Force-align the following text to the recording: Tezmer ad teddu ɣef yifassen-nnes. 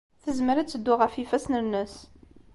Tezmer 0.23 0.57
ad 0.57 0.69
teddu 0.69 0.93
ɣef 0.95 1.13
yifassen-nnes. 1.15 1.93